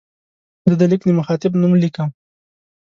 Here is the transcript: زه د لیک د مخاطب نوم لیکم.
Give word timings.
زه 0.69 0.75
د 0.79 0.83
لیک 0.91 1.01
د 1.05 1.09
مخاطب 1.19 1.51
نوم 1.61 1.73
لیکم. 1.83 2.09